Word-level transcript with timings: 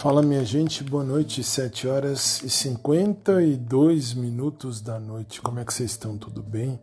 Fala 0.00 0.22
minha 0.22 0.42
gente, 0.46 0.82
boa 0.82 1.04
noite, 1.04 1.44
7 1.44 1.86
horas 1.86 2.40
e 2.42 2.48
52 2.48 4.14
minutos 4.14 4.80
da 4.80 4.98
noite. 4.98 5.42
Como 5.42 5.60
é 5.60 5.64
que 5.64 5.74
vocês 5.74 5.90
estão? 5.90 6.16
Tudo 6.16 6.42
bem? 6.42 6.80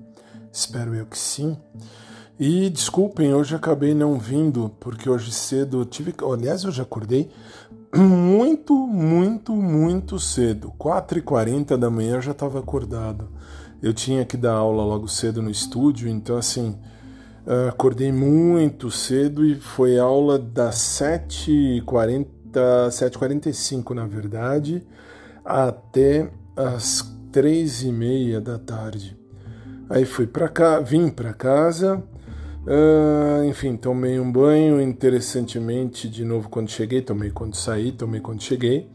Espero 0.53 0.93
eu 0.93 1.03
que 1.03 1.17
sim. 1.17 1.57
E 2.39 2.69
desculpem, 2.69 3.33
hoje 3.33 3.55
acabei 3.55 3.95
não 3.95 4.19
vindo, 4.19 4.69
porque 4.79 5.09
hoje 5.09 5.31
cedo 5.31 5.83
tive. 5.83 6.13
Aliás, 6.31 6.63
eu 6.63 6.71
já 6.71 6.83
acordei 6.83 7.31
muito, 7.91 8.75
muito, 8.75 9.51
muito 9.55 10.19
cedo. 10.19 10.71
4h40 10.77 11.75
da 11.75 11.89
manhã 11.89 12.17
eu 12.17 12.21
já 12.21 12.33
estava 12.33 12.59
acordado. 12.59 13.29
Eu 13.81 13.95
tinha 13.95 14.23
que 14.25 14.37
dar 14.37 14.53
aula 14.53 14.83
logo 14.83 15.07
cedo 15.07 15.41
no 15.41 15.49
estúdio, 15.49 16.07
então 16.07 16.37
assim. 16.37 16.77
Acordei 17.67 18.11
muito 18.11 18.91
cedo 18.91 19.43
e 19.43 19.55
foi 19.55 19.97
aula 19.97 20.37
das 20.37 20.75
7h40 20.75 22.36
7h45 22.51 23.93
na 23.93 24.05
verdade, 24.05 24.85
até 25.43 26.29
as 26.55 27.17
três 27.31 27.83
e 27.83 27.91
meia 27.91 28.41
da 28.41 28.57
tarde. 28.57 29.17
Aí 29.89 30.05
fui 30.05 30.27
para 30.27 30.49
cá, 30.49 30.79
vim 30.79 31.09
para 31.09 31.33
casa, 31.33 32.03
uh, 32.65 33.43
enfim, 33.45 33.77
tomei 33.77 34.19
um 34.19 34.29
banho, 34.29 34.81
interessantemente, 34.81 36.09
de 36.09 36.25
novo 36.25 36.49
quando 36.49 36.69
cheguei, 36.69 37.01
tomei 37.01 37.31
quando 37.31 37.55
saí, 37.55 37.91
tomei 37.91 38.19
quando 38.19 38.41
cheguei. 38.41 38.89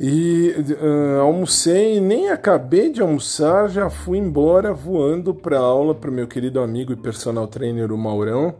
E 0.00 0.54
uh, 0.80 1.20
almocei, 1.20 2.00
nem 2.00 2.30
acabei 2.30 2.90
de 2.90 3.00
almoçar, 3.00 3.68
já 3.68 3.90
fui 3.90 4.18
embora 4.18 4.72
voando 4.72 5.34
para 5.34 5.58
aula 5.58 5.94
para 5.94 6.10
meu 6.10 6.26
querido 6.26 6.60
amigo 6.60 6.92
e 6.92 6.96
personal 6.96 7.46
trainer, 7.46 7.92
o 7.92 7.98
Maurão. 7.98 8.54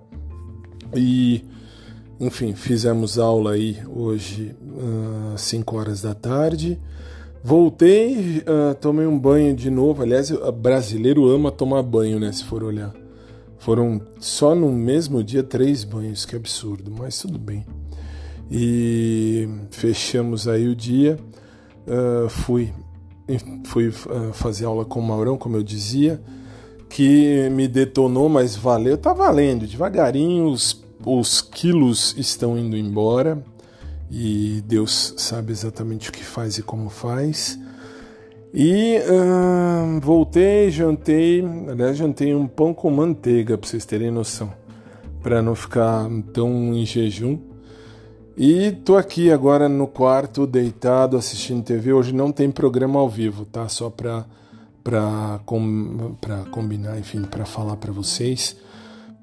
E 0.94 1.44
enfim, 2.20 2.54
fizemos 2.54 3.18
aula 3.18 3.52
aí 3.52 3.78
hoje 3.86 4.56
às 5.34 5.42
uh, 5.42 5.46
5 5.46 5.76
horas 5.76 6.02
da 6.02 6.14
tarde. 6.14 6.80
Voltei, 7.42 8.38
uh, 8.38 8.74
tomei 8.74 9.06
um 9.06 9.18
banho 9.18 9.54
de 9.54 9.70
novo. 9.70 10.02
Aliás, 10.02 10.30
o 10.30 10.50
brasileiro 10.50 11.28
ama 11.28 11.52
tomar 11.52 11.82
banho, 11.82 12.18
né? 12.18 12.32
Se 12.32 12.44
for 12.44 12.64
olhar. 12.64 12.92
Foram 13.58 14.00
só 14.18 14.54
no 14.54 14.72
mesmo 14.72 15.22
dia 15.22 15.42
três 15.42 15.84
banhos, 15.84 16.24
que 16.24 16.34
absurdo, 16.34 16.90
mas 16.90 17.18
tudo 17.18 17.38
bem. 17.38 17.64
E 18.50 19.48
fechamos 19.70 20.48
aí 20.48 20.68
o 20.68 20.74
dia. 20.74 21.18
Uh, 21.86 22.28
fui 22.28 22.72
fui 23.64 23.88
uh, 23.88 24.32
fazer 24.32 24.64
aula 24.64 24.84
com 24.84 25.00
o 25.00 25.02
Maurão, 25.02 25.36
como 25.36 25.56
eu 25.56 25.62
dizia, 25.62 26.20
que 26.88 27.48
me 27.50 27.68
detonou, 27.68 28.28
mas 28.28 28.56
valeu. 28.56 28.96
Tá 28.96 29.12
valendo, 29.12 29.66
devagarinho, 29.66 30.46
os 30.46 30.72
os 31.04 31.40
quilos 31.40 32.14
estão 32.18 32.58
indo 32.58 32.76
embora 32.76 33.42
e 34.10 34.62
Deus 34.66 35.14
sabe 35.16 35.52
exatamente 35.52 36.08
o 36.08 36.12
que 36.12 36.24
faz 36.24 36.58
e 36.58 36.62
como 36.62 36.88
faz. 36.88 37.58
E 38.52 38.98
voltei, 40.00 40.70
jantei, 40.70 41.44
aliás, 41.68 41.96
jantei 41.96 42.34
um 42.34 42.46
pão 42.46 42.72
com 42.72 42.90
manteiga, 42.90 43.58
para 43.58 43.68
vocês 43.68 43.84
terem 43.84 44.10
noção, 44.10 44.52
para 45.22 45.42
não 45.42 45.54
ficar 45.54 46.08
tão 46.32 46.72
em 46.74 46.86
jejum. 46.86 47.38
E 48.36 48.72
tô 48.72 48.96
aqui 48.96 49.30
agora 49.30 49.68
no 49.68 49.86
quarto, 49.86 50.46
deitado, 50.46 51.16
assistindo 51.16 51.62
TV. 51.62 51.92
Hoje 51.92 52.14
não 52.14 52.32
tem 52.32 52.50
programa 52.50 52.98
ao 52.98 53.08
vivo, 53.08 53.44
tá? 53.44 53.68
Só 53.68 53.90
para 53.90 54.24
para 54.82 55.40
com, 55.44 56.16
combinar, 56.50 56.98
enfim, 56.98 57.22
para 57.22 57.44
falar 57.44 57.76
para 57.76 57.92
vocês 57.92 58.56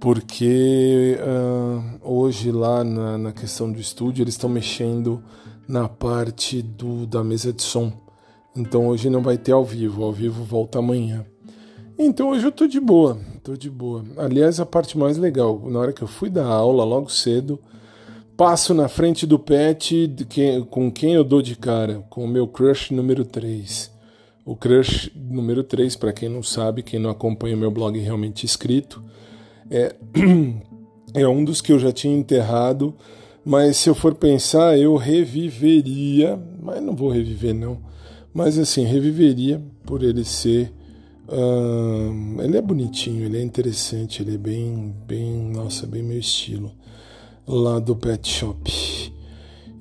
porque 0.05 1.17
uh, 1.19 1.99
hoje 2.03 2.51
lá 2.51 2.83
na, 2.83 3.17
na, 3.17 3.31
questão 3.31 3.71
do 3.71 3.79
estúdio 3.79 4.21
eles 4.21 4.35
estão 4.35 4.47
mexendo 4.47 5.19
na 5.67 5.89
parte 5.89 6.61
do, 6.61 7.07
da 7.07 7.23
mesa 7.23 7.51
de 7.51 7.63
som. 7.63 7.91
Então 8.55 8.85
hoje 8.85 9.09
não 9.09 9.23
vai 9.23 9.35
ter 9.35 9.53
ao 9.53 9.65
vivo, 9.65 10.03
ao 10.03 10.13
vivo 10.13 10.43
volta 10.43 10.77
amanhã. 10.77 11.25
Então 11.97 12.29
hoje 12.29 12.45
eu 12.45 12.51
tô 12.51 12.67
de 12.67 12.79
boa, 12.79 13.17
tô 13.43 13.57
de 13.57 13.67
boa. 13.67 14.05
Aliás, 14.15 14.59
a 14.59 14.65
parte 14.65 14.95
mais 14.95 15.17
legal, 15.17 15.59
na 15.67 15.79
hora 15.79 15.91
que 15.91 16.03
eu 16.03 16.07
fui 16.07 16.29
dar 16.29 16.45
aula 16.45 16.83
logo 16.83 17.09
cedo, 17.09 17.59
passo 18.37 18.75
na 18.75 18.87
frente 18.87 19.25
do 19.25 19.39
pet 19.39 20.07
com 20.69 20.91
quem 20.91 21.15
eu 21.15 21.23
dou 21.23 21.41
de 21.41 21.55
cara, 21.55 22.05
com 22.11 22.25
o 22.25 22.27
meu 22.27 22.47
crush 22.47 22.93
número 22.93 23.25
3. 23.25 23.91
O 24.45 24.55
crush 24.55 25.11
número 25.15 25.63
3, 25.63 25.95
para 25.95 26.13
quem 26.13 26.29
não 26.29 26.43
sabe, 26.43 26.83
quem 26.83 26.99
não 26.99 27.09
acompanha 27.09 27.55
o 27.55 27.59
meu 27.59 27.71
blog 27.71 27.97
realmente 27.97 28.45
escrito, 28.45 29.03
é, 29.69 29.95
é 31.13 31.27
um 31.27 31.43
dos 31.43 31.61
que 31.61 31.71
eu 31.71 31.79
já 31.79 31.91
tinha 31.91 32.15
enterrado, 32.15 32.95
mas 33.43 33.77
se 33.77 33.89
eu 33.89 33.95
for 33.95 34.15
pensar, 34.15 34.77
eu 34.77 34.95
reviveria, 34.95 36.39
mas 36.61 36.81
não 36.81 36.95
vou 36.95 37.09
reviver 37.09 37.53
não, 37.53 37.79
mas 38.33 38.57
assim, 38.57 38.83
reviveria 38.83 39.61
por 39.85 40.03
ele 40.03 40.23
ser. 40.23 40.73
Uh, 41.27 42.41
ele 42.41 42.57
é 42.57 42.61
bonitinho, 42.61 43.25
ele 43.25 43.39
é 43.39 43.41
interessante, 43.41 44.21
ele 44.21 44.35
é 44.35 44.37
bem, 44.37 44.93
bem, 45.07 45.51
nossa, 45.51 45.87
bem 45.87 46.03
meu 46.03 46.19
estilo, 46.19 46.71
lá 47.47 47.79
do 47.79 47.95
Pet 47.95 48.27
Shop. 48.27 48.71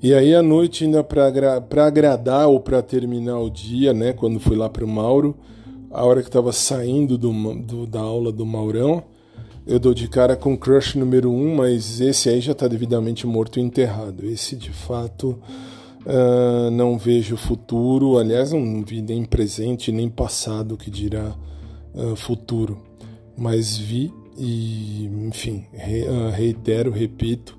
E 0.01 0.13
aí 0.13 0.33
à 0.35 0.41
noite, 0.41 0.83
ainda 0.83 1.03
para 1.03 1.85
agradar 1.85 2.47
ou 2.47 2.59
para 2.59 2.81
terminar 2.81 3.39
o 3.39 3.49
dia, 3.49 3.93
né, 3.93 4.13
quando 4.13 4.39
fui 4.39 4.55
lá 4.55 4.69
para 4.69 4.85
o 4.85 4.87
Mauro, 4.87 5.35
a 5.91 6.03
hora 6.03 6.21
que 6.21 6.29
estava 6.29 6.51
saindo 6.51 7.17
do, 7.17 7.31
do, 7.55 7.87
da 7.87 8.01
aula 8.01 8.31
do 8.31 8.45
Maurão, 8.45 9.03
eu 9.67 9.79
dou 9.79 9.93
de 9.93 10.07
cara 10.07 10.35
com 10.35 10.55
Crush 10.55 10.95
número 10.95 11.31
1, 11.31 11.33
um, 11.33 11.55
mas 11.55 11.99
esse 11.99 12.29
aí 12.29 12.39
já 12.39 12.51
está 12.51 12.67
devidamente 12.67 13.25
morto 13.25 13.59
e 13.59 13.63
enterrado. 13.63 14.25
Esse, 14.25 14.55
de 14.55 14.71
fato, 14.71 15.39
uh, 16.05 16.69
não 16.71 16.97
vejo 16.97 17.35
futuro. 17.35 18.17
Aliás, 18.17 18.51
não 18.51 18.83
vi 18.83 19.01
nem 19.01 19.25
presente 19.25 19.91
nem 19.91 20.07
passado, 20.07 20.77
que 20.77 20.91
dirá 20.91 21.35
uh, 21.95 22.15
futuro. 22.15 22.79
Mas 23.35 23.75
vi 23.75 24.13
e, 24.37 25.05
enfim, 25.27 25.65
re, 25.73 26.03
uh, 26.03 26.29
reitero, 26.29 26.91
repito, 26.91 27.57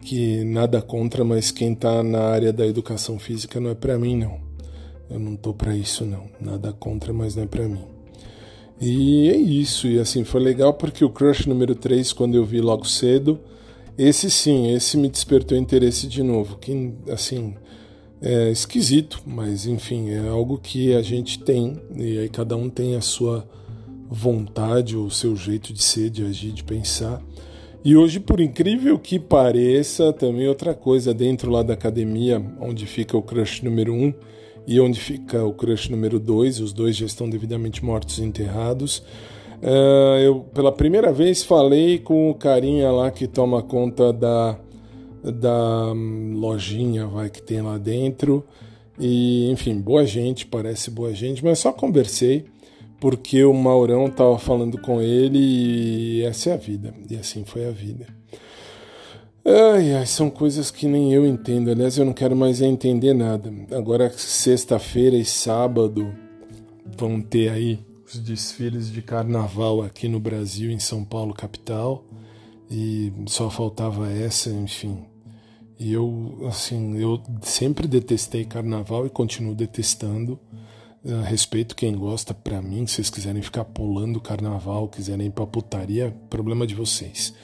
que 0.00 0.42
nada 0.44 0.82
contra, 0.82 1.24
mas 1.24 1.52
quem 1.52 1.72
está 1.72 2.02
na 2.02 2.22
área 2.22 2.52
da 2.52 2.66
educação 2.66 3.18
física 3.18 3.60
não 3.60 3.70
é 3.70 3.74
para 3.74 3.96
mim, 3.96 4.16
não. 4.16 4.40
Eu 5.08 5.20
não 5.20 5.36
tô 5.36 5.54
para 5.54 5.76
isso, 5.76 6.04
não. 6.04 6.28
Nada 6.40 6.72
contra, 6.72 7.12
mas 7.12 7.36
não 7.36 7.44
é 7.44 7.46
para 7.46 7.68
mim. 7.68 7.93
E 8.80 9.28
é 9.30 9.36
isso, 9.36 9.86
e 9.86 9.98
assim, 9.98 10.24
foi 10.24 10.40
legal 10.40 10.74
porque 10.74 11.04
o 11.04 11.10
Crush 11.10 11.46
número 11.46 11.74
3, 11.74 12.12
quando 12.12 12.34
eu 12.34 12.44
vi 12.44 12.60
logo 12.60 12.84
cedo, 12.86 13.38
esse 13.96 14.28
sim, 14.30 14.72
esse 14.72 14.96
me 14.96 15.08
despertou 15.08 15.56
interesse 15.56 16.08
de 16.08 16.22
novo, 16.22 16.58
que 16.58 16.92
assim, 17.08 17.54
é 18.20 18.50
esquisito, 18.50 19.22
mas 19.24 19.66
enfim, 19.66 20.10
é 20.10 20.28
algo 20.28 20.58
que 20.58 20.92
a 20.92 21.02
gente 21.02 21.38
tem, 21.38 21.80
e 21.96 22.18
aí 22.18 22.28
cada 22.28 22.56
um 22.56 22.68
tem 22.68 22.96
a 22.96 23.00
sua 23.00 23.48
vontade, 24.08 24.96
o 24.96 25.10
seu 25.10 25.36
jeito 25.36 25.72
de 25.72 25.82
ser, 25.82 26.10
de 26.10 26.24
agir, 26.24 26.50
de 26.52 26.64
pensar. 26.64 27.22
E 27.84 27.96
hoje, 27.96 28.18
por 28.18 28.40
incrível 28.40 28.98
que 28.98 29.18
pareça, 29.18 30.12
também 30.12 30.48
outra 30.48 30.74
coisa 30.74 31.12
dentro 31.12 31.50
lá 31.50 31.62
da 31.62 31.74
academia, 31.74 32.42
onde 32.58 32.86
fica 32.86 33.16
o 33.16 33.22
Crush 33.22 33.62
número 33.62 33.92
1, 33.92 34.14
e 34.66 34.80
onde 34.80 34.98
fica 34.98 35.44
o 35.44 35.52
crush 35.52 35.90
número 35.90 36.18
2, 36.18 36.60
os 36.60 36.72
dois 36.72 36.96
já 36.96 37.06
estão 37.06 37.28
devidamente 37.28 37.84
mortos 37.84 38.18
e 38.18 38.22
enterrados. 38.22 38.98
Uh, 39.62 40.18
eu, 40.22 40.40
pela 40.54 40.72
primeira 40.72 41.12
vez, 41.12 41.42
falei 41.42 41.98
com 41.98 42.30
o 42.30 42.34
carinha 42.34 42.90
lá 42.90 43.10
que 43.10 43.26
toma 43.26 43.62
conta 43.62 44.12
da, 44.12 44.58
da 45.22 45.92
hum, 45.92 46.34
lojinha 46.36 47.06
vai, 47.06 47.30
que 47.30 47.42
tem 47.42 47.62
lá 47.62 47.78
dentro. 47.78 48.44
E, 48.98 49.50
enfim, 49.50 49.80
boa 49.80 50.06
gente, 50.06 50.46
parece 50.46 50.90
boa 50.90 51.12
gente, 51.14 51.44
mas 51.44 51.58
só 51.58 51.72
conversei 51.72 52.44
porque 53.00 53.44
o 53.44 53.52
Maurão 53.52 54.06
estava 54.06 54.38
falando 54.38 54.78
com 54.78 55.00
ele 55.00 55.38
e 55.38 56.22
essa 56.22 56.50
é 56.50 56.52
a 56.54 56.56
vida. 56.56 56.94
E 57.10 57.16
assim 57.16 57.44
foi 57.44 57.66
a 57.66 57.70
vida. 57.70 58.06
Ai, 59.46 59.92
ai, 59.92 60.06
são 60.06 60.30
coisas 60.30 60.70
que 60.70 60.88
nem 60.88 61.12
eu 61.12 61.26
entendo. 61.26 61.70
Aliás, 61.70 61.98
eu 61.98 62.04
não 62.06 62.14
quero 62.14 62.34
mais 62.34 62.62
entender 62.62 63.12
nada. 63.12 63.52
Agora, 63.76 64.10
sexta-feira 64.10 65.16
e 65.16 65.24
sábado 65.24 66.14
vão 66.96 67.20
ter 67.20 67.50
aí 67.50 67.84
os 68.06 68.18
desfiles 68.18 68.90
de 68.90 69.02
carnaval 69.02 69.82
aqui 69.82 70.08
no 70.08 70.18
Brasil, 70.18 70.70
em 70.70 70.78
São 70.78 71.04
Paulo, 71.04 71.34
capital. 71.34 72.06
E 72.70 73.12
só 73.26 73.50
faltava 73.50 74.10
essa, 74.10 74.48
enfim. 74.48 75.04
E 75.78 75.92
eu, 75.92 76.46
assim, 76.48 76.96
eu 76.96 77.22
sempre 77.42 77.86
detestei 77.86 78.46
carnaval 78.46 79.04
e 79.04 79.10
continuo 79.10 79.54
detestando. 79.54 80.40
Uh, 81.04 81.20
respeito 81.20 81.76
quem 81.76 81.94
gosta, 81.94 82.32
para 82.32 82.62
mim, 82.62 82.86
se 82.86 82.94
vocês 82.94 83.10
quiserem 83.10 83.42
ficar 83.42 83.66
pulando 83.66 84.18
carnaval, 84.22 84.88
quiserem 84.88 85.26
ir 85.26 85.32
pra 85.32 85.46
putaria, 85.46 86.16
problema 86.30 86.66
de 86.66 86.74
vocês. 86.74 87.34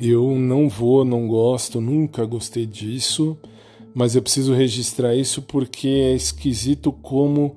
Eu 0.00 0.36
não 0.36 0.68
vou, 0.68 1.04
não 1.04 1.26
gosto, 1.26 1.80
nunca 1.80 2.24
gostei 2.24 2.64
disso, 2.64 3.36
mas 3.94 4.14
eu 4.14 4.22
preciso 4.22 4.54
registrar 4.54 5.14
isso 5.14 5.42
porque 5.42 5.88
é 5.88 6.14
esquisito 6.14 6.92
como 6.92 7.56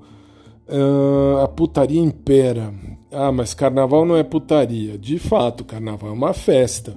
uh, 0.68 1.38
a 1.42 1.48
putaria 1.48 2.00
impera. 2.00 2.74
Ah, 3.10 3.30
mas 3.30 3.54
carnaval 3.54 4.04
não 4.04 4.16
é 4.16 4.22
putaria. 4.22 4.98
De 4.98 5.18
fato, 5.18 5.64
carnaval 5.64 6.10
é 6.10 6.12
uma 6.12 6.32
festa. 6.32 6.96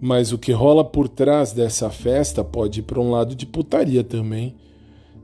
Mas 0.00 0.32
o 0.32 0.38
que 0.38 0.52
rola 0.52 0.84
por 0.84 1.08
trás 1.08 1.52
dessa 1.52 1.88
festa 1.88 2.44
pode 2.44 2.80
ir 2.80 2.82
para 2.82 3.00
um 3.00 3.10
lado 3.10 3.34
de 3.34 3.46
putaria 3.46 4.04
também. 4.04 4.54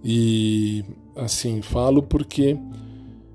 E 0.03 0.85
assim, 1.17 1.61
falo 1.61 2.03
porque 2.03 2.57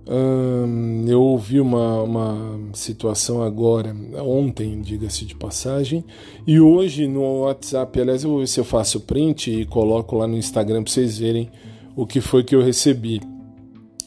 hum, 0.08 1.06
eu 1.08 1.22
ouvi 1.22 1.60
uma, 1.60 2.02
uma 2.02 2.60
situação 2.74 3.42
agora, 3.42 3.96
ontem, 4.20 4.82
diga-se 4.82 5.26
de 5.26 5.36
passagem, 5.36 6.04
e 6.46 6.60
hoje 6.60 7.08
no 7.08 7.42
WhatsApp, 7.42 8.00
aliás, 8.00 8.24
eu 8.24 8.30
vou 8.30 8.40
ver 8.40 8.48
se 8.48 8.60
eu 8.60 8.66
faço 8.66 9.02
print 9.02 9.52
e 9.52 9.66
coloco 9.66 10.16
lá 10.18 10.28
no 10.28 10.38
Instagram 10.38 10.84
para 10.84 10.92
vocês 10.92 11.18
verem 11.18 11.50
o 11.96 12.06
que 12.06 12.22
foi 12.22 12.44
que 12.44 12.56
eu 12.56 12.62
recebi. 12.62 13.22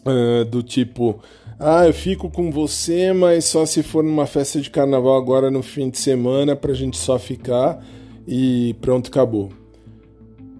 Uh, 0.06 0.44
do 0.44 0.62
tipo, 0.62 1.20
ah, 1.60 1.86
eu 1.86 1.92
fico 1.92 2.30
com 2.30 2.52
você, 2.52 3.12
mas 3.12 3.44
só 3.46 3.66
se 3.66 3.82
for 3.82 4.04
numa 4.04 4.26
festa 4.26 4.60
de 4.60 4.70
carnaval 4.70 5.16
agora 5.16 5.50
no 5.50 5.60
fim 5.60 5.90
de 5.90 5.98
semana 5.98 6.54
pra 6.54 6.72
gente 6.72 6.96
só 6.96 7.18
ficar 7.18 7.84
e 8.26 8.76
pronto, 8.80 9.08
acabou. 9.08 9.50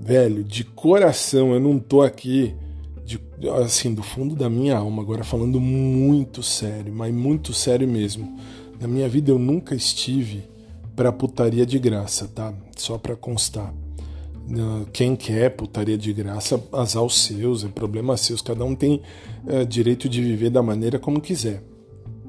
Velho, 0.00 0.42
de 0.42 0.64
coração, 0.64 1.52
eu 1.52 1.60
não 1.60 1.78
tô 1.78 2.02
aqui, 2.02 2.52
de, 3.08 3.48
assim, 3.64 3.94
do 3.94 4.02
fundo 4.02 4.36
da 4.36 4.50
minha 4.50 4.76
alma, 4.76 5.00
agora 5.00 5.24
falando 5.24 5.58
muito 5.58 6.42
sério, 6.42 6.92
mas 6.92 7.14
muito 7.14 7.54
sério 7.54 7.88
mesmo. 7.88 8.38
Na 8.78 8.86
minha 8.86 9.08
vida 9.08 9.30
eu 9.30 9.38
nunca 9.38 9.74
estive 9.74 10.44
pra 10.94 11.10
putaria 11.10 11.64
de 11.64 11.78
graça, 11.78 12.28
tá? 12.28 12.52
Só 12.76 12.98
pra 12.98 13.16
constar. 13.16 13.72
Quem 14.92 15.16
quer 15.16 15.50
putaria 15.50 15.96
de 15.96 16.12
graça, 16.12 16.62
azar 16.70 17.02
os 17.02 17.24
seus, 17.24 17.64
é 17.64 17.68
problema 17.68 18.16
seus. 18.16 18.42
Cada 18.42 18.62
um 18.64 18.74
tem 18.74 19.00
é, 19.46 19.64
direito 19.64 20.06
de 20.08 20.22
viver 20.22 20.50
da 20.50 20.62
maneira 20.62 20.98
como 20.98 21.20
quiser. 21.20 21.62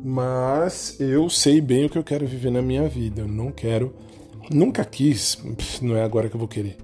Mas 0.02 0.98
eu 0.98 1.30
sei 1.30 1.60
bem 1.60 1.86
o 1.86 1.90
que 1.90 1.98
eu 1.98 2.04
quero 2.04 2.26
viver 2.26 2.52
na 2.52 2.62
minha 2.62 2.88
vida. 2.88 3.22
Eu 3.22 3.28
não 3.28 3.52
quero, 3.52 3.94
nunca 4.50 4.86
quis, 4.86 5.38
não 5.82 5.98
é 5.98 6.04
agora 6.04 6.30
que 6.30 6.36
eu 6.36 6.40
vou 6.40 6.48
querer. 6.48 6.78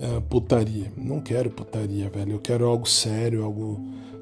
É, 0.00 0.18
putaria. 0.30 0.90
Não 0.96 1.20
quero 1.20 1.50
putaria, 1.50 2.08
velho. 2.08 2.32
Eu 2.32 2.38
quero 2.38 2.66
algo 2.66 2.88
sério, 2.88 3.44
algo 3.44 3.78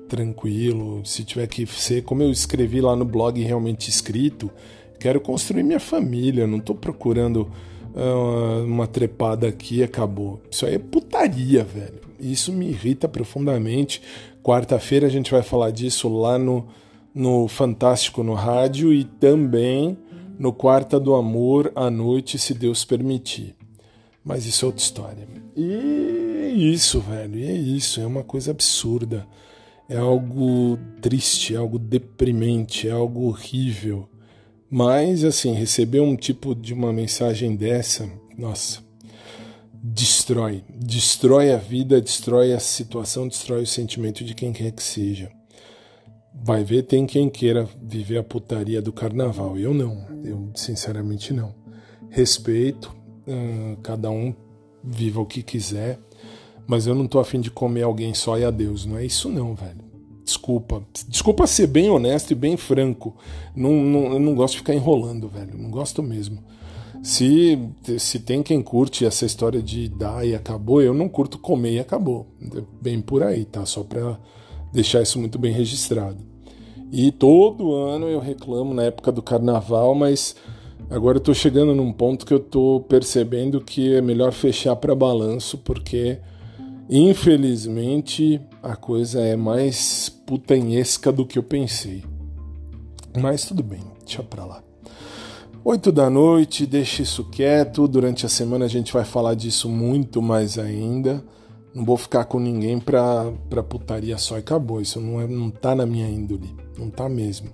tranquilo. 0.08 1.02
Se 1.04 1.22
tiver 1.22 1.46
que 1.46 1.64
ser, 1.66 2.02
como 2.02 2.20
eu 2.20 2.32
escrevi 2.32 2.80
lá 2.80 2.96
no 2.96 3.04
blog 3.04 3.40
realmente 3.40 3.88
escrito, 3.88 4.50
quero 4.98 5.20
construir 5.20 5.62
minha 5.62 5.78
família. 5.78 6.48
não 6.48 6.58
estou 6.58 6.74
procurando 6.74 7.48
ah, 7.94 8.64
uma 8.66 8.88
trepada 8.88 9.46
aqui 9.46 9.76
e 9.76 9.82
acabou. 9.84 10.40
Isso 10.50 10.66
aí 10.66 10.74
é 10.74 10.78
putaria, 10.80 11.62
velho. 11.62 12.00
Isso 12.18 12.52
me 12.52 12.68
irrita 12.68 13.08
profundamente. 13.08 14.02
Quarta-feira 14.42 15.06
a 15.06 15.10
gente 15.10 15.30
vai 15.30 15.42
falar 15.42 15.70
disso 15.70 16.08
lá 16.08 16.36
no, 16.36 16.66
no 17.14 17.46
Fantástico 17.46 18.24
no 18.24 18.34
Rádio 18.34 18.92
e 18.92 19.04
também 19.04 19.96
no 20.36 20.52
Quarta 20.52 20.98
do 20.98 21.14
Amor 21.14 21.70
à 21.76 21.88
noite, 21.88 22.36
se 22.36 22.52
Deus 22.52 22.84
permitir. 22.84 23.57
Mas 24.24 24.46
isso 24.46 24.64
é 24.64 24.66
outra 24.66 24.82
história. 24.82 25.28
E 25.56 26.38
é 26.44 26.48
isso, 26.50 27.00
velho. 27.00 27.38
E 27.38 27.44
é 27.44 27.52
isso. 27.52 28.00
É 28.00 28.06
uma 28.06 28.22
coisa 28.22 28.50
absurda. 28.50 29.26
É 29.88 29.96
algo 29.96 30.78
triste, 31.00 31.54
é 31.54 31.56
algo 31.56 31.78
deprimente, 31.78 32.86
é 32.86 32.90
algo 32.90 33.22
horrível. 33.26 34.08
Mas, 34.70 35.24
assim, 35.24 35.54
receber 35.54 36.00
um 36.00 36.14
tipo 36.14 36.54
de 36.54 36.74
uma 36.74 36.92
mensagem 36.92 37.56
dessa, 37.56 38.06
nossa, 38.36 38.82
destrói. 39.72 40.62
Destrói 40.68 41.52
a 41.52 41.56
vida, 41.56 42.00
destrói 42.00 42.52
a 42.52 42.60
situação, 42.60 43.26
destrói 43.26 43.62
o 43.62 43.66
sentimento 43.66 44.22
de 44.24 44.34
quem 44.34 44.52
quer 44.52 44.72
que 44.72 44.82
seja. 44.82 45.30
Vai 46.34 46.62
ver, 46.62 46.82
tem 46.82 47.06
quem 47.06 47.30
queira 47.30 47.66
viver 47.82 48.18
a 48.18 48.22
putaria 48.22 48.82
do 48.82 48.92
carnaval. 48.92 49.58
Eu 49.58 49.72
não, 49.72 50.06
eu 50.22 50.50
sinceramente 50.54 51.32
não. 51.32 51.54
Respeito, 52.10 52.94
cada 53.82 54.10
um 54.10 54.34
viva 54.82 55.20
o 55.20 55.26
que 55.26 55.42
quiser, 55.42 55.98
mas 56.66 56.86
eu 56.86 56.94
não 56.94 57.06
tô 57.06 57.18
afim 57.18 57.40
de 57.40 57.50
comer 57.50 57.82
alguém 57.82 58.14
só 58.14 58.38
e 58.38 58.44
adeus. 58.44 58.84
Não 58.84 58.96
é 58.96 59.04
isso, 59.04 59.28
não, 59.28 59.54
velho. 59.54 59.88
Desculpa. 60.24 60.82
Desculpa 61.08 61.46
ser 61.46 61.66
bem 61.66 61.88
honesto 61.88 62.32
e 62.32 62.34
bem 62.34 62.56
franco. 62.56 63.16
Não, 63.56 63.72
não, 63.72 64.12
eu 64.12 64.20
não 64.20 64.34
gosto 64.34 64.52
de 64.52 64.58
ficar 64.58 64.74
enrolando, 64.74 65.28
velho. 65.28 65.56
Não 65.56 65.70
gosto 65.70 66.02
mesmo. 66.02 66.44
Se, 67.02 67.58
se 67.98 68.18
tem 68.18 68.42
quem 68.42 68.60
curte 68.60 69.06
essa 69.06 69.24
história 69.24 69.62
de 69.62 69.88
dar 69.88 70.26
e 70.26 70.34
acabou, 70.34 70.82
eu 70.82 70.92
não 70.92 71.08
curto 71.08 71.38
comer 71.38 71.72
e 71.72 71.78
acabou. 71.78 72.26
Bem 72.82 73.00
por 73.00 73.22
aí, 73.22 73.44
tá? 73.44 73.64
Só 73.64 73.82
pra 73.82 74.18
deixar 74.72 75.00
isso 75.00 75.18
muito 75.18 75.38
bem 75.38 75.52
registrado. 75.52 76.18
E 76.92 77.12
todo 77.12 77.74
ano 77.74 78.06
eu 78.06 78.18
reclamo 78.18 78.74
na 78.74 78.84
época 78.84 79.12
do 79.12 79.22
carnaval, 79.22 79.94
mas 79.94 80.36
agora 80.90 81.18
eu 81.18 81.22
tô 81.22 81.34
chegando 81.34 81.74
num 81.74 81.92
ponto 81.92 82.24
que 82.24 82.34
eu 82.34 82.40
tô 82.40 82.84
percebendo 82.88 83.60
que 83.60 83.94
é 83.94 84.00
melhor 84.00 84.32
fechar 84.32 84.76
para 84.76 84.94
balanço, 84.94 85.58
porque 85.58 86.18
Infelizmente, 86.90 88.40
a 88.62 88.74
coisa 88.74 89.20
é 89.20 89.36
mais 89.36 90.08
putanhesca 90.08 91.12
do 91.12 91.26
que 91.26 91.38
eu 91.38 91.42
pensei. 91.42 92.02
Mas 93.20 93.44
tudo 93.44 93.62
bem, 93.62 93.82
deixa 94.00 94.22
pra 94.22 94.46
lá. 94.46 94.62
Oito 95.62 95.92
da 95.92 96.08
noite, 96.08 96.64
deixa 96.64 97.02
isso 97.02 97.24
quieto. 97.24 97.86
Durante 97.86 98.24
a 98.24 98.28
semana 98.28 98.64
a 98.64 98.68
gente 98.68 98.90
vai 98.90 99.04
falar 99.04 99.34
disso 99.34 99.68
muito 99.68 100.22
mais 100.22 100.58
ainda. 100.58 101.22
Não 101.74 101.84
vou 101.84 101.98
ficar 101.98 102.24
com 102.24 102.40
ninguém 102.40 102.80
pra, 102.80 103.30
pra 103.50 103.62
putaria 103.62 104.16
só 104.16 104.36
e 104.36 104.40
acabou. 104.40 104.80
Isso 104.80 104.98
não, 104.98 105.20
é, 105.20 105.26
não 105.26 105.50
tá 105.50 105.74
na 105.74 105.84
minha 105.84 106.08
índole. 106.08 106.56
Não 106.78 106.88
tá 106.88 107.06
mesmo. 107.06 107.50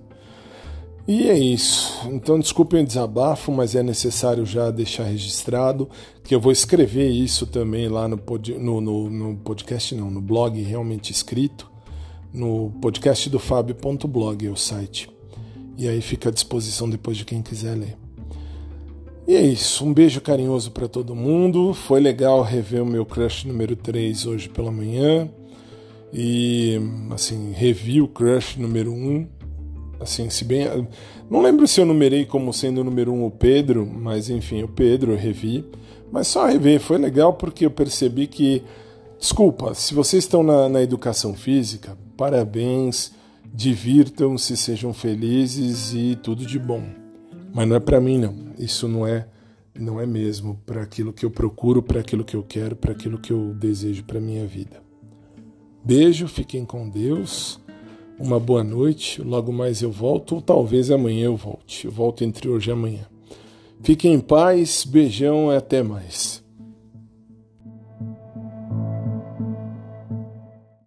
E 1.07 1.29
é 1.29 1.37
isso. 1.37 2.09
Então 2.09 2.39
desculpem 2.39 2.81
o 2.81 2.85
desabafo, 2.85 3.51
mas 3.51 3.75
é 3.75 3.83
necessário 3.83 4.45
já 4.45 4.71
deixar 4.71 5.03
registrado 5.03 5.87
que 6.23 6.33
eu 6.33 6.39
vou 6.39 6.51
escrever 6.51 7.09
isso 7.09 7.45
também 7.45 7.87
lá 7.87 8.07
no, 8.07 8.17
pod, 8.17 8.53
no, 8.57 8.81
no, 8.81 9.09
no 9.09 9.37
podcast, 9.37 9.93
não, 9.93 10.09
no 10.09 10.19
blog 10.19 10.59
realmente 10.63 11.11
escrito, 11.11 11.71
no 12.33 12.71
podcast 12.81 13.29
do 13.29 13.37
Fábio.blog, 13.37 14.47
é 14.47 14.49
o 14.49 14.55
site. 14.55 15.07
E 15.77 15.87
aí 15.87 16.01
fica 16.01 16.29
à 16.29 16.31
disposição 16.31 16.89
depois 16.89 17.17
de 17.17 17.25
quem 17.25 17.41
quiser 17.41 17.75
ler. 17.75 17.97
E 19.27 19.35
é 19.35 19.41
isso. 19.41 19.85
Um 19.85 19.93
beijo 19.93 20.21
carinhoso 20.21 20.71
para 20.71 20.87
todo 20.87 21.15
mundo. 21.15 21.73
Foi 21.73 21.99
legal 21.99 22.41
rever 22.41 22.81
o 22.81 22.85
meu 22.85 23.05
crush 23.05 23.45
número 23.45 23.75
3 23.75 24.25
hoje 24.25 24.49
pela 24.49 24.71
manhã. 24.71 25.29
E 26.13 26.79
assim, 27.11 27.51
revi 27.51 28.01
o 28.01 28.07
crush 28.07 28.57
número 28.57 28.91
1 28.91 29.27
Assim, 29.99 30.29
se 30.29 30.43
bem. 30.43 30.87
Não 31.29 31.41
lembro 31.41 31.67
se 31.67 31.79
eu 31.79 31.85
numerei 31.85 32.25
como 32.25 32.53
sendo 32.53 32.81
o 32.81 32.83
número 32.83 33.11
um 33.11 33.25
o 33.25 33.31
Pedro, 33.31 33.85
mas 33.85 34.29
enfim, 34.29 34.63
o 34.63 34.67
Pedro 34.67 35.13
eu 35.13 35.17
revi. 35.17 35.65
Mas 36.11 36.27
só 36.27 36.45
rever, 36.45 36.79
foi 36.79 36.97
legal 36.97 37.33
porque 37.33 37.65
eu 37.65 37.71
percebi 37.71 38.27
que. 38.27 38.63
Desculpa, 39.19 39.73
se 39.73 39.93
vocês 39.93 40.23
estão 40.23 40.43
na, 40.43 40.67
na 40.69 40.81
educação 40.81 41.33
física, 41.33 41.97
parabéns, 42.17 43.11
divirtam-se, 43.53 44.57
sejam 44.57 44.93
felizes 44.93 45.93
e 45.93 46.17
tudo 46.21 46.45
de 46.45 46.59
bom. 46.59 46.83
Mas 47.53 47.67
não 47.67 47.75
é 47.75 47.79
para 47.79 48.01
mim, 48.01 48.19
não. 48.19 48.35
Isso 48.59 48.87
não 48.87 49.07
é, 49.07 49.25
não 49.73 49.99
é 49.99 50.05
mesmo 50.05 50.59
para 50.65 50.81
aquilo 50.81 51.13
que 51.13 51.25
eu 51.25 51.31
procuro, 51.31 51.81
para 51.81 52.01
aquilo 52.01 52.25
que 52.25 52.35
eu 52.35 52.43
quero, 52.43 52.75
para 52.75 52.91
aquilo 52.91 53.17
que 53.17 53.31
eu 53.31 53.53
desejo 53.53 54.03
para 54.03 54.19
minha 54.19 54.45
vida. 54.45 54.83
Beijo, 55.83 56.27
fiquem 56.27 56.65
com 56.65 56.89
Deus 56.89 57.59
uma 58.19 58.39
boa 58.39 58.63
noite. 58.63 59.21
Logo 59.21 59.51
mais 59.51 59.81
eu 59.81 59.91
volto, 59.91 60.35
ou 60.35 60.41
talvez 60.41 60.91
amanhã 60.91 61.25
eu 61.25 61.35
volte. 61.35 61.85
Eu 61.85 61.91
volto 61.91 62.23
entre 62.23 62.47
hoje 62.47 62.69
e 62.69 62.73
amanhã. 62.73 63.07
Fiquem 63.81 64.13
em 64.13 64.19
paz, 64.19 64.85
beijão 64.85 65.51
e 65.51 65.55
até 65.55 65.83
mais. 65.83 66.44